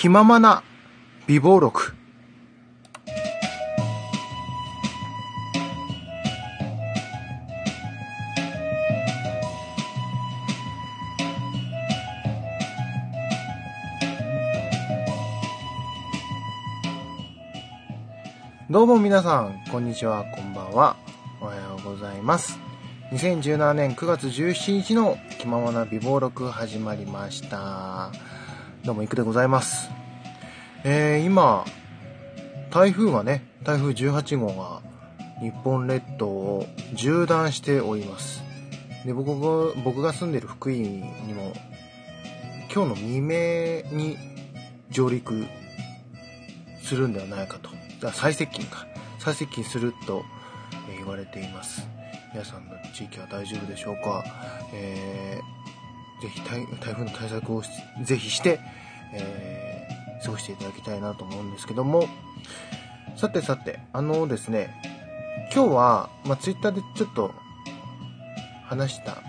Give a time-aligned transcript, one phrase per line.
[0.00, 0.62] 気ままな
[1.26, 1.92] 美貌録。
[18.70, 20.96] どうも皆さん、こんにちは、こんばんは。
[21.42, 22.58] おはようございます。
[23.12, 28.39] 2017年9月17日の気ままな美貌録始まりました。
[28.82, 29.90] どうも、いくでございます。
[30.84, 31.66] えー、今、
[32.70, 34.80] 台風がね、台風18号が
[35.42, 38.42] 日本列島を縦断しております。
[39.04, 41.02] で、僕が、僕が住んでる福井に
[41.34, 41.52] も、
[42.74, 44.16] 今日の未明に
[44.90, 45.44] 上陸
[46.82, 47.68] するんではないかと。
[48.08, 48.86] あ最接近か。
[49.18, 50.24] 最接近すると、
[50.96, 51.86] 言われています。
[52.32, 54.24] 皆さんの地域は大丈夫でしょうか？
[54.72, 55.39] え、
[56.20, 57.62] ぜひ台風の対策を
[58.02, 58.60] ぜひして、
[59.14, 59.70] えー
[60.22, 62.08] 過ごしていただきたいなと思うんですけども、
[63.16, 64.74] さてさて、あのですね、
[65.54, 67.34] 今日は、まあ、ツイッターでちょっと
[68.64, 69.22] 話した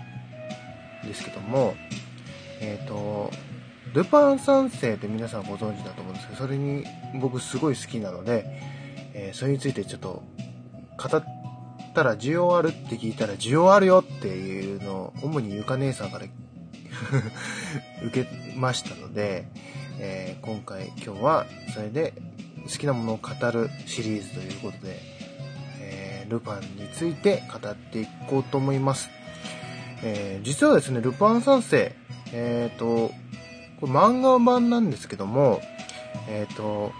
[1.04, 1.74] んですけども、
[2.60, 3.30] えっ、と、
[3.94, 6.84] ルパン三世って皆さんご存知だと思うんですけど、それに
[7.20, 8.44] 僕すごい好きなので、
[9.14, 10.22] えーそれについてちょっと
[10.98, 11.24] 語っ
[11.94, 16.26] たら需要あるって聞いたら需要あるよっていうのを主にゆか姉さんから
[18.06, 19.46] 受けましたので、
[19.98, 22.12] えー今回今日はそれで
[22.64, 25.00] 好きなものを語るシリーズということで、
[25.80, 29.10] えールパンについて語っていこうと思います。
[30.02, 31.94] えー実はですね、ルパン三世、
[32.32, 33.12] えっ、と、
[33.80, 35.60] これ漫画版なんですけども、
[36.28, 36.92] えっ、と、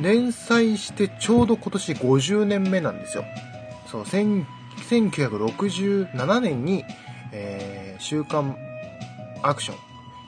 [0.00, 3.24] 連載してちょうど今年50年目なんですよ。
[3.90, 6.84] そう、1967年に、
[7.32, 8.56] えー週刊
[9.48, 9.76] アクション。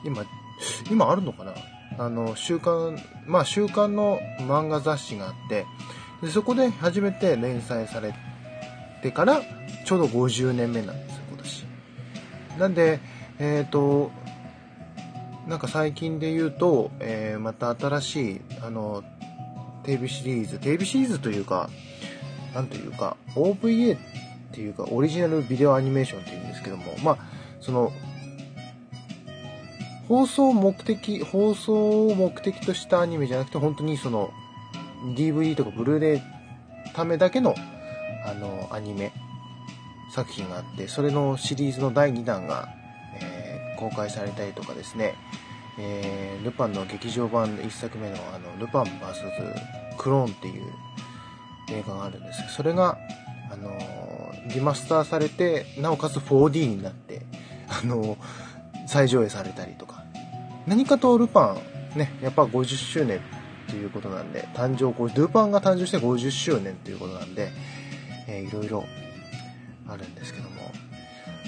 [0.05, 0.25] 今、
[0.89, 1.53] 今あるのかな？
[1.99, 5.65] あの、週刊、まあ週刊の漫画雑誌があって、
[6.21, 8.13] でそこで初めて連載され
[9.01, 9.41] てから、
[9.85, 11.65] ちょうど50年目なんですよ、今年。
[12.59, 12.99] なんで、
[13.39, 14.11] えっ、と、
[15.47, 19.03] なんか最近で言うと、えーまた新しい、あの、
[19.83, 21.69] テレビシリーズ、テレビシリーズというか、
[22.53, 23.99] なんというか、OVA っ
[24.51, 27.17] ていうか、オリジナルビデオアニメーションっていうんですけども、まあ、
[27.61, 27.93] その、
[30.07, 34.31] 放送目的、放送を目的としたアニメじゃなくて、本当にその、
[35.15, 36.21] DVD とかブルーレイ
[36.93, 37.55] ためだけの、
[38.25, 39.11] あの、アニメ
[40.13, 42.69] 作品があって、それのシリーズの第2弾が、
[43.21, 45.13] えー公開されたりとかですね、
[45.77, 50.63] えールパンの劇場版の1作目のあの、ルパン VS クローンっていう
[51.69, 52.97] 映画があるんですけど、それが、
[53.51, 54.17] あのー
[54.53, 57.21] リマスターされて、なおかつ 4D になって、
[57.67, 58.17] あのー
[58.87, 59.96] 再上映されたりとか。
[60.67, 61.57] 何かとルパ
[61.95, 63.21] ン、ね、やっぱ50周年
[63.69, 67.51] ということなんで、誕生、こうルパンが誕生して50周年ということなんで、
[68.27, 68.85] えーいろいろ
[69.87, 70.55] あるんですけども。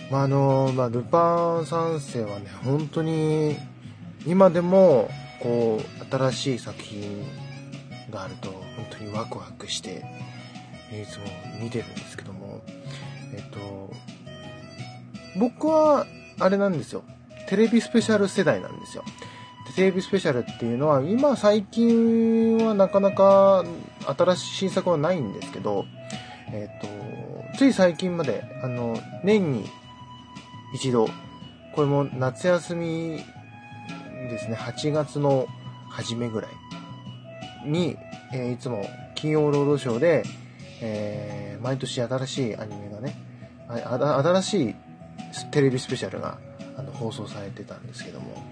[0.09, 3.57] まあ、あのまあ、ルパン三世はね、本当に、
[4.25, 5.09] 今でも、
[5.41, 7.23] こう、新しい作品
[8.09, 10.03] があると、本当にワクワクして、
[10.91, 11.25] いつも
[11.61, 12.61] 見てるんですけども、
[13.33, 13.93] えっと、
[15.37, 16.07] 僕は、
[16.39, 17.03] あれなんですよ。
[17.49, 19.03] テレビスペシャル世代なんですよ。
[19.75, 23.65] テレビスペシャルっていうのは、今最近はなかなか
[24.05, 25.85] 新しい新作はないんですけど、
[26.51, 26.81] えっ
[27.51, 29.67] と、つい最近まで、あの、年に
[30.75, 31.07] 一度、
[31.73, 33.23] これも夏休み
[34.29, 35.47] ですね、8月の
[35.89, 36.47] 初めぐら
[37.65, 37.97] いに、
[38.31, 40.23] えーいつも金曜ロードショーで、
[40.81, 43.15] えー毎年新しいアニメがね、
[43.67, 44.75] 新しい
[45.51, 46.37] テレビスペシャルが
[46.99, 48.43] 放送されてたんですけども、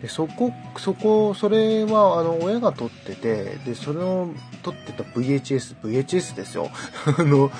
[0.00, 4.28] でそこ、そこ、それはあの親が撮ってて、で、それを
[4.62, 6.70] 撮ってた VHS、VHS ですよ。
[7.18, 7.50] あの、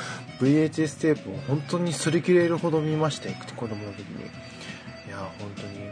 [0.40, 4.24] VHS テープを本当に擦り切れるほど見まして、子供の時に。
[5.06, 5.90] いや、本当に。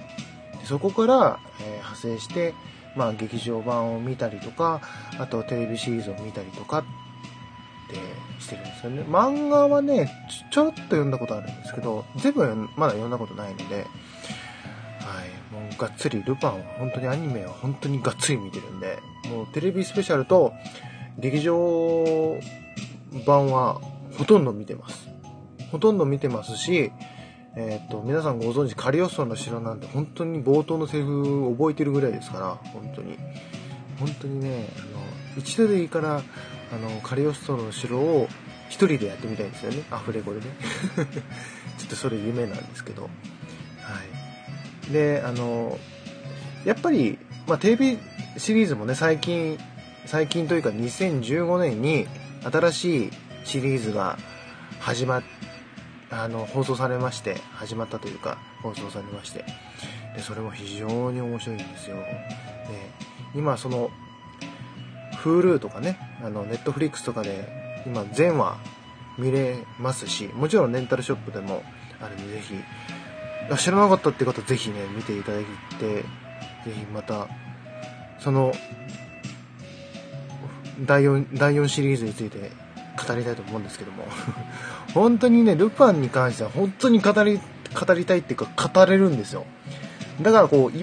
[0.64, 2.54] そこから、えー派生して、
[2.94, 4.80] まあ、劇場版を見たりとか、
[5.18, 6.84] あとテレビシリーズを見たりとか
[7.84, 9.02] ってしてるんですよね。
[9.02, 10.10] 漫画はね、
[10.50, 12.44] ちょろっと読んだことあるんですけど、全部
[12.76, 13.86] まだ読んだことないので、はい、
[15.52, 18.98] もうがっつり、ルパンは本当にアニメは本当にがっつり見てるんで、
[19.28, 20.52] もうテレビスペシャルと
[21.18, 22.38] 劇場
[23.26, 23.80] 版は
[24.18, 25.08] ほとんど見てます。
[25.70, 26.92] ほとんど見てますし、
[27.56, 33.16] えっ、と、皆さんご存知、カリオストの城なんて本当に冒頭のセリフ覚えてるぐらいですから、本当に。
[33.98, 34.80] 本当にね、あ
[35.36, 36.22] の、一度でいいから、
[36.72, 38.28] あの、カリオストロの城を
[38.68, 39.82] 一人でやってみたいんですよね。
[39.90, 40.46] アフレコでね。
[41.78, 43.02] ちょっとそれ夢なんですけど。
[43.02, 43.08] は
[44.88, 44.92] い。
[44.92, 45.78] で、あの、
[46.64, 47.98] やっぱり、まあ、テレビ
[48.36, 49.58] シリーズもね、最近、
[50.06, 52.06] 最近というか2015年に
[52.42, 53.10] 新しい
[53.44, 54.18] シリーズが
[54.80, 55.22] 始まっ、
[56.10, 59.44] あの、放送されまして、始まったというか、放送されまして、
[60.16, 61.96] で、それも非常に面白いんですよ。
[61.96, 62.04] で、
[63.34, 63.90] 今その、
[65.24, 67.48] Hulu とかね、あの、Netflix とかで、
[67.86, 68.58] 今全話
[69.18, 71.62] 見れますし、もちろんレンタルショップでも
[72.00, 72.54] あるんで、ぜひ、
[73.58, 75.44] 知らなかったって方ぜひね、見ていただい
[75.78, 76.04] て、ぜ
[76.64, 77.28] ひまた、
[78.18, 78.52] その、
[80.80, 82.50] 第4、第4シリーズについて
[83.06, 84.04] 語りたいと思うんですけども
[84.92, 89.46] 本当にね、ルパンに関しては本当に語り、語りたいっていうか語れるんですよ。
[90.20, 90.78] だからこう、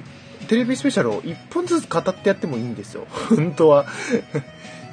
[0.52, 3.08] テレビスペシャルを1本ずつ語ってやってもいいんですよ。
[3.34, 3.86] 本当は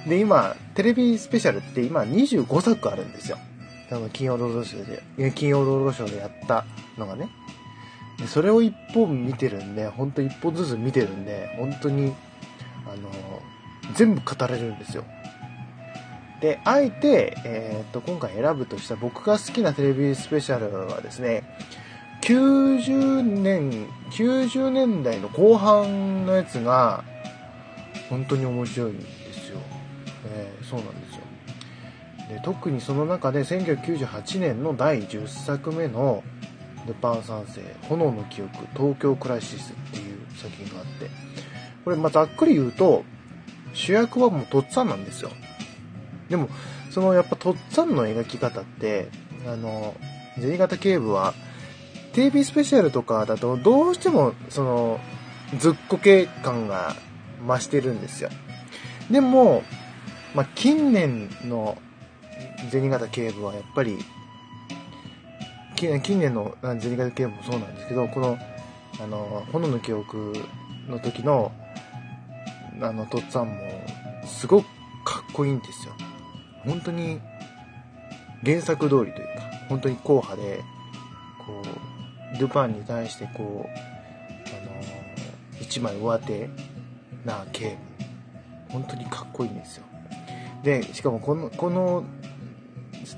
[0.07, 3.39] で、今、テレビスペシャルって今25作あるんですよ。
[3.91, 6.65] あの、金曜ロードショーで、金曜ロードショーでやった
[6.97, 7.29] のがね。
[8.19, 12.15] でそれを1本見てるんで、本当1本ずつ見てるんで、本当に、
[12.87, 13.11] あの、
[13.95, 15.03] 全部語れるんですよ。
[16.41, 21.43] で、あえて、えっ、と、今回選ぶとした僕が好きなテレビスペシャルはですね、
[22.29, 27.03] 90年、90年代の後半のやつが、
[28.11, 29.59] 本当に面白いんですよ。
[30.27, 31.23] えー、そうなんですよ。
[32.29, 36.23] で、特にその中で1998年の第10作目の
[36.87, 41.11] ルパン三世、炎の記憶、東京クライシスっていう作品があって、
[41.83, 43.05] これまあざっくり言うと、
[43.73, 45.31] 主役はもうとっつぁんなんですよ。
[46.29, 46.51] でも、
[46.91, 49.09] そのやっぱとっつぁんの描き方って、
[49.47, 49.97] あの、
[50.39, 51.33] 銭形警部は、
[52.13, 55.01] テレビスペシャルとかだとどうしてもその
[55.57, 56.95] ずっこけ感が
[57.47, 58.31] 増してるんですよ。
[59.11, 59.63] でも、
[60.35, 61.79] まあ、近年の
[62.71, 63.99] 銭形警部はやっぱり、
[65.77, 68.39] 近年の銭形警部もそうなんですけど、この、
[69.01, 70.35] あの、炎の記憶
[70.89, 71.53] の時の、
[72.83, 73.55] あの、とっつぁんも、
[74.27, 74.67] すごく
[75.05, 75.95] かっこいいんですよ。
[76.67, 77.21] 本当に、
[78.45, 80.63] 原作通りというか、本当に硬派で、
[81.47, 81.88] こう、
[82.39, 83.69] ルパンに対してこう、
[84.49, 86.49] あのー、一枚上手
[87.25, 87.99] な警部。
[88.73, 89.85] 本当にかっこいいんですよ。
[90.63, 92.05] で、しかもこの、この、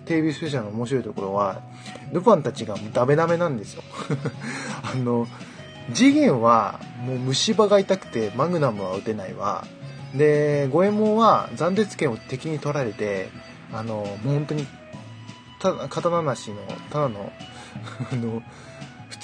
[0.05, 1.63] テレビスペシャルの面白いところは、
[2.13, 3.83] ルパンたちがダメダメなんですよ。
[4.83, 5.27] あの、
[5.93, 9.65] 次元はもう虫歯が痛くてマグナムは撃てないわ。
[10.15, 13.29] で、五右衛門は斬鉄剣を敵に取られて、
[13.73, 14.67] あの、もう本当に、
[15.61, 16.57] た刀なしの、
[16.91, 17.33] ただの、
[18.13, 18.43] あの、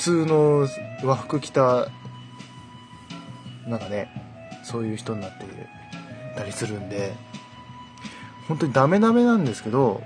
[0.07, 0.69] 通の
[1.03, 1.89] 和服着た、
[3.67, 4.09] なんかね、
[4.63, 5.45] そういう人になって
[6.37, 7.13] たりするんで、
[8.47, 10.05] 本当にダメダメなんですけど、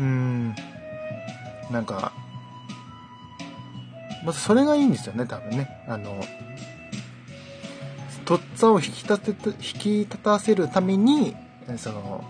[0.00, 0.56] うーん、
[1.70, 2.10] なんか、
[4.24, 5.68] まずそれがいいんですよね、多分ね。
[5.86, 6.20] あの、
[8.24, 11.36] とっつぁんを引き立て、引き立たせるために、
[11.76, 12.24] その、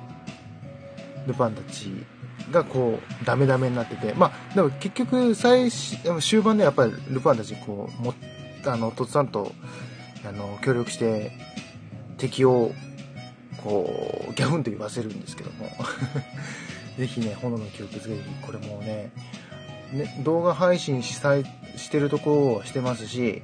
[1.26, 2.05] ルパンたち
[2.50, 8.14] がこう、ダメダメになってて、まあ、でも結局、最終盤でやっぱりルパンたち、こう、も、
[8.64, 9.52] あの、とっつぁんと、
[10.26, 11.32] あの、協力して、
[12.19, 12.72] 敵を、
[13.62, 15.70] こう、ギャフンと言わせるんですけども。
[16.98, 19.10] ぜひね、炎の記憶、ぜひ、これもね、
[19.92, 21.37] ね、動画配信しさ
[21.76, 23.42] してるところはしてますし、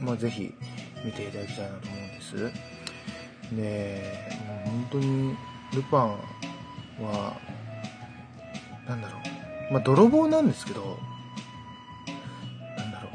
[0.00, 0.52] まあ、ぜひ
[1.04, 2.52] 見ていただきたいなと思うんです。
[3.54, 5.36] で、もう本当に、
[5.74, 6.10] ルパン
[7.02, 7.36] は、
[8.88, 9.18] なんだろ
[9.70, 9.72] う。
[9.72, 10.98] まあ、泥棒なんですけど、
[12.76, 13.08] なんだろ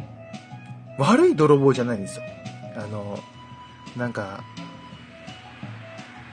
[0.97, 1.01] う。
[1.01, 2.23] 悪い泥棒じゃないんですよ。
[2.75, 3.19] あの、
[3.97, 4.43] なんか、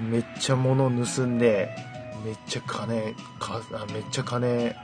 [0.01, 1.71] めっちゃ物盗んで、
[2.25, 4.77] めっちゃ金、か、あめっちゃ金、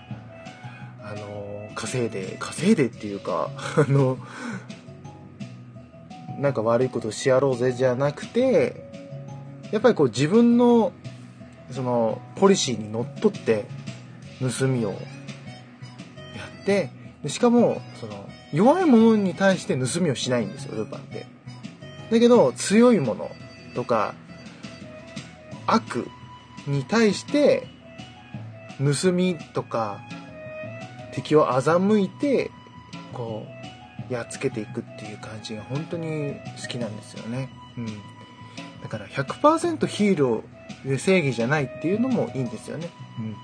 [1.02, 4.18] あの、稼いで、稼いでっていうか、 あの、
[6.38, 8.90] なんか悪いことしやろうぜじゃなくて、
[9.70, 10.92] やっぱりこう自分の、
[11.70, 13.66] その、ポリシーにのっとって、
[14.40, 14.96] 盗みをや
[16.62, 16.90] って
[17.22, 21.26] でしかもその弱いものに対して盗みをしないんですよルパンって
[22.10, 23.30] だけど強いもの
[23.74, 24.14] とか
[25.66, 26.06] 悪
[26.66, 27.66] に対して
[28.78, 30.00] 盗みとか
[31.12, 32.50] 敵を欺いて
[33.12, 33.46] こ
[34.10, 37.48] うやっつけていくっていう感じが本当に好きなんですよね。
[37.78, 37.86] うん。
[38.82, 42.90] だから100%ヒーローで正義じゃないっていうのもいいんですよね。
[43.18, 43.36] うん。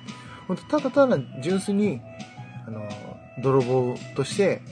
[0.51, 2.01] 本当ただただ純粋に、
[2.67, 2.89] あの、
[3.41, 4.63] 泥棒として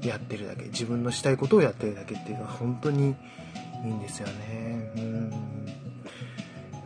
[0.00, 3.14] やってるだけ、自分のしたいことをやってるだけっていうのは本当に
[3.84, 4.90] いいんですよね。
[4.96, 5.32] うん。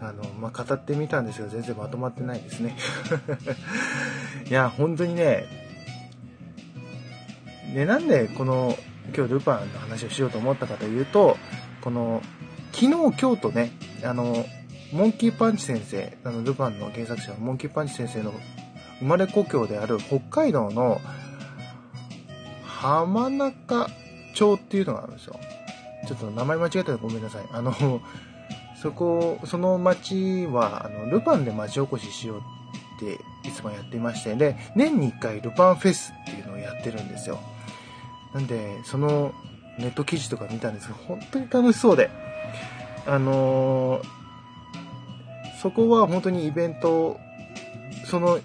[0.01, 2.77] あの、まあ、語ってみたんですけど、全然まとまってないですね。
[4.51, 5.45] いや、本当にね、
[7.73, 8.77] で、なんでこの、
[9.17, 11.37] 今日ルパンの話をしようと思ったかというと、
[11.81, 12.23] この、
[12.73, 13.71] 昨日、今日とね、
[14.03, 14.45] あの、
[14.93, 18.33] モンキーパンチ先生、あの、ルパンの原作者のモンキーパンチ先生の
[19.01, 21.01] 生まれ故郷である北海道の
[22.65, 23.89] 浜中
[24.35, 25.39] 町っていうのがあるんですよ。
[26.07, 27.45] ちょっと名前間違えたらごめんなさい。
[27.53, 27.73] あの、
[28.81, 37.41] そこ、その町は、あの、ルパンで町おこししようっていつもやっていまして、で、年に1回ルパンフェスっていうのをやってるんですよ。
[38.35, 39.33] なんで、その
[39.79, 42.11] ネット記事とか見たんですけど、本当に楽しそうで、
[43.07, 44.24] あのー、
[45.65, 47.19] そこは本当にイベント、
[48.05, 48.39] その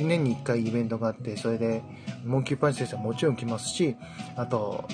[0.00, 1.82] 年に1回イベントがあって、それで、
[2.24, 3.96] モンキーパンチ先生はもちろん来ますし、
[4.36, 4.84] あと、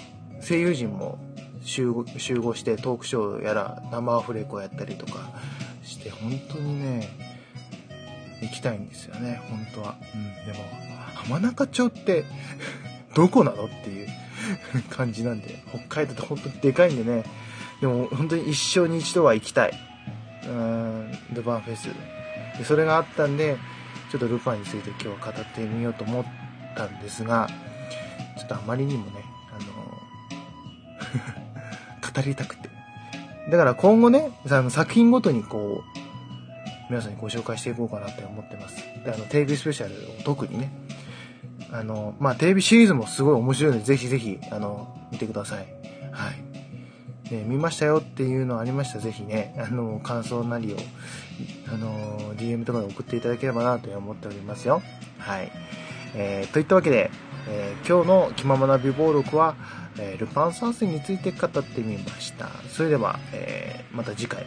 [0.41, 1.19] 声優陣も
[1.65, 5.29] 集合集合してトークショーやら生アフレコやったりとか
[5.83, 7.07] して本当にね
[8.41, 10.65] 行きたいんですよね本当は、うん、でも
[11.15, 12.25] 浜中町って
[13.15, 14.09] どこなのっていう
[14.89, 17.25] 感じなんで北海道って本当にでかいんでね。
[17.81, 19.88] でも本当に一生に一度は行きたい。
[20.49, 21.89] うんルパンフェス
[22.59, 23.57] でそれがあったんで
[24.11, 26.25] ちょっとルパンについて今日は語ってみようと思っ
[26.77, 27.49] たんですが
[28.39, 29.69] ちょっとあまりにもねあの
[32.15, 32.69] 語りたくて。
[33.51, 35.99] だから今後ね、あの作品ごとにこう、
[36.91, 38.77] 皆さんにご紹介していこうかなって思ってます。
[39.05, 40.71] で、あの、テレビスペシャルを特にね、
[41.73, 45.61] あの、まあ、テレビシリーズもすごい面白いので、ぜひぜひ、あの、見てくださ。
[45.61, 45.78] い。
[47.31, 50.77] ね、見ましたよっていうのありましたら、ぜひね、あの、感想なりを、
[51.73, 54.83] あの、DM とかで送っていただければなと思っておりますよ。
[55.19, 55.51] はい。
[56.15, 57.11] えー、といったわけで、
[57.49, 59.57] えー、今日の気ままな美貌録は、
[59.99, 62.49] えー、ルパン三世について語ってみました。
[62.71, 64.47] それでは、えー、また次回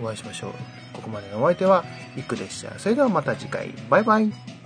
[0.00, 0.52] お会いしましょう。
[0.92, 1.84] ここまでのお相手は、
[2.16, 2.78] いくでした。
[2.78, 3.74] それではまた次回。
[3.88, 4.61] バイバイ。